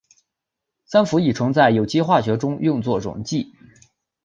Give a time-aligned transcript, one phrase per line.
[0.85, 3.53] 三氟乙醇在有机化学中用作溶剂。